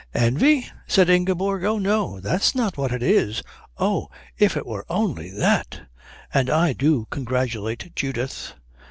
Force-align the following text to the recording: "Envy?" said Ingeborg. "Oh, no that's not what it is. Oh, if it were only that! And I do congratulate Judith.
"Envy?" 0.15 0.65
said 0.87 1.11
Ingeborg. 1.11 1.63
"Oh, 1.63 1.77
no 1.77 2.19
that's 2.19 2.55
not 2.55 2.75
what 2.75 2.91
it 2.91 3.03
is. 3.03 3.43
Oh, 3.77 4.09
if 4.35 4.57
it 4.57 4.65
were 4.65 4.83
only 4.89 5.29
that! 5.29 5.81
And 6.33 6.49
I 6.49 6.73
do 6.73 7.05
congratulate 7.11 7.95
Judith. 7.95 8.55